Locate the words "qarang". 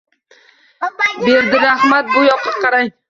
2.65-2.91